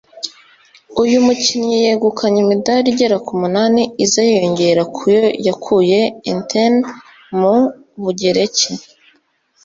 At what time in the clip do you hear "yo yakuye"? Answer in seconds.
5.15-5.99